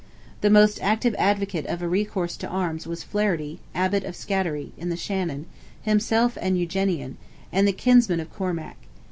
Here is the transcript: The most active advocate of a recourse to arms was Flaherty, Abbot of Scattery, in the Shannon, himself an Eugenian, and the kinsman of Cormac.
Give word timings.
The 0.41 0.49
most 0.49 0.81
active 0.81 1.13
advocate 1.19 1.67
of 1.67 1.83
a 1.83 1.87
recourse 1.87 2.35
to 2.37 2.47
arms 2.47 2.87
was 2.87 3.03
Flaherty, 3.03 3.59
Abbot 3.75 4.03
of 4.03 4.15
Scattery, 4.15 4.71
in 4.75 4.89
the 4.89 4.97
Shannon, 4.97 5.45
himself 5.83 6.39
an 6.41 6.55
Eugenian, 6.55 7.17
and 7.51 7.67
the 7.67 7.71
kinsman 7.71 8.19
of 8.19 8.33
Cormac. 8.33 8.77